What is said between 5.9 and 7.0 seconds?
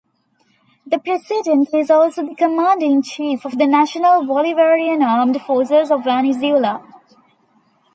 of Venezuela.